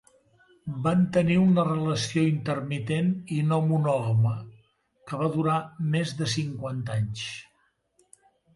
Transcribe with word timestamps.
Van 0.85 1.01
tenir 1.17 1.35
una 1.41 1.65
relació, 1.67 2.23
intermitent 2.29 3.11
i 3.37 3.37
no 3.51 3.61
monògama, 3.73 4.33
que 5.11 5.21
va 5.23 5.31
durar 5.39 5.61
més 5.93 6.17
de 6.23 6.33
cinquanta 6.35 6.99
anys. 6.99 7.29